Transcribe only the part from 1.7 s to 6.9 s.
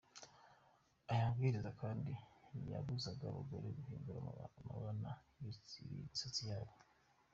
kandi yabuzaga abagore guhindura amabara y’imisatsi yabo.